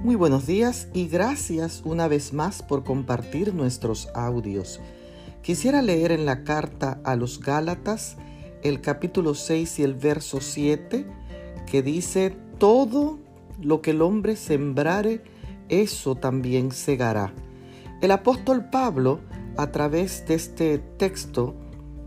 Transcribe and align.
Muy 0.00 0.14
buenos 0.14 0.46
días 0.46 0.86
y 0.94 1.08
gracias 1.08 1.82
una 1.84 2.06
vez 2.06 2.32
más 2.32 2.62
por 2.62 2.84
compartir 2.84 3.52
nuestros 3.52 4.08
audios. 4.14 4.78
Quisiera 5.42 5.82
leer 5.82 6.12
en 6.12 6.24
la 6.24 6.44
carta 6.44 7.00
a 7.02 7.16
los 7.16 7.40
Gálatas 7.40 8.16
el 8.62 8.80
capítulo 8.80 9.34
6 9.34 9.80
y 9.80 9.82
el 9.82 9.94
verso 9.94 10.40
7 10.40 11.04
que 11.66 11.82
dice, 11.82 12.36
todo 12.58 13.18
lo 13.60 13.82
que 13.82 13.90
el 13.90 14.00
hombre 14.00 14.36
sembrare, 14.36 15.24
eso 15.68 16.14
también 16.14 16.70
segará. 16.70 17.32
El 18.00 18.12
apóstol 18.12 18.70
Pablo, 18.70 19.18
a 19.56 19.72
través 19.72 20.24
de 20.28 20.34
este 20.34 20.78
texto, 20.78 21.56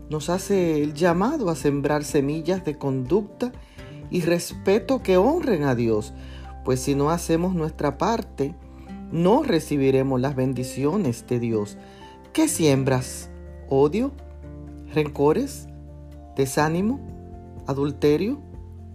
nos 0.08 0.30
hace 0.30 0.82
el 0.82 0.94
llamado 0.94 1.50
a 1.50 1.56
sembrar 1.56 2.04
semillas 2.04 2.64
de 2.64 2.78
conducta 2.78 3.52
y 4.10 4.22
respeto 4.22 5.02
que 5.02 5.18
honren 5.18 5.64
a 5.64 5.74
Dios, 5.74 6.14
pues 6.64 6.80
si 6.80 6.94
no 6.94 7.10
hacemos 7.10 7.54
nuestra 7.54 7.98
parte, 7.98 8.54
no 9.10 9.42
recibiremos 9.42 10.20
las 10.20 10.34
bendiciones 10.34 11.26
de 11.26 11.38
Dios. 11.38 11.76
¿Qué 12.32 12.48
siembras? 12.48 13.28
¿Odio? 13.68 14.12
¿Rencores? 14.94 15.68
¿Desánimo? 16.36 17.00
¿Adulterio? 17.66 18.40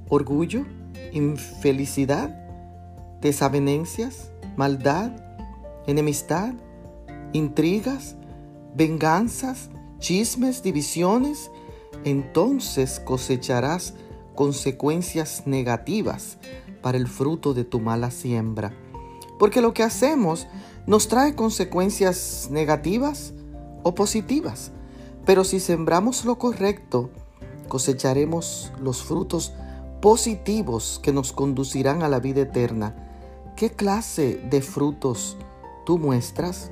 ¿Orgullo? 0.10 0.66
¿Infelicidad? 1.12 2.30
¿Desavenencias? 3.22 4.32
¿Maldad? 4.56 5.12
¿Enemistad? 5.86 6.54
¿Intrigas? 7.34 8.16
¿Venganzas? 8.76 9.70
¿Chismes? 10.00 10.64
¿Divisiones? 10.64 11.52
Entonces 12.06 13.00
cosecharás 13.00 13.94
consecuencias 14.36 15.44
negativas 15.46 16.38
el 16.96 17.08
fruto 17.08 17.54
de 17.54 17.64
tu 17.64 17.80
mala 17.80 18.12
siembra. 18.12 18.74
Porque 19.40 19.62
lo 19.62 19.74
que 19.74 19.84
hacemos 19.84 20.48
nos 20.86 21.08
trae 21.08 21.36
consecuencias 21.36 22.48
negativas 22.50 23.34
o 23.84 23.94
positivas. 23.94 24.72
Pero 25.26 25.44
si 25.44 25.60
sembramos 25.60 26.24
lo 26.26 26.38
correcto, 26.38 27.10
cosecharemos 27.68 28.72
los 28.82 29.04
frutos 29.04 29.54
positivos 30.02 31.00
que 31.04 31.12
nos 31.12 31.34
conducirán 31.34 32.04
a 32.04 32.10
la 32.10 32.20
vida 32.20 32.42
eterna. 32.42 32.96
¿Qué 33.56 33.72
clase 33.72 34.40
de 34.50 34.62
frutos 34.62 35.38
tú 35.86 35.98
muestras? 35.98 36.72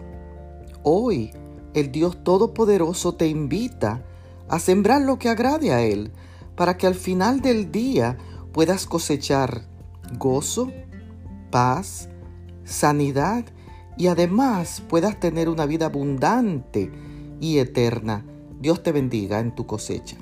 Hoy 0.84 1.32
el 1.74 1.92
Dios 1.92 2.24
Todopoderoso 2.24 3.16
te 3.16 3.28
invita 3.28 4.06
a 4.48 4.60
sembrar 4.60 5.02
lo 5.02 5.20
que 5.20 5.30
agrade 5.30 5.74
a 5.74 5.82
Él, 5.82 6.14
para 6.56 6.78
que 6.78 6.88
al 6.88 6.96
final 6.96 7.42
del 7.42 7.72
día 7.72 8.18
puedas 8.54 8.86
cosechar 8.86 9.64
gozo, 10.18 10.72
paz, 11.52 12.10
sanidad 12.64 13.46
y 13.98 14.08
además 14.08 14.82
puedas 14.88 15.20
tener 15.20 15.50
una 15.50 15.66
vida 15.66 15.88
abundante 15.88 16.92
y 17.40 17.60
eterna. 17.60 18.26
Dios 18.60 18.84
te 18.84 18.92
bendiga 18.92 19.40
en 19.40 19.54
tu 19.54 19.66
cosecha. 19.66 20.18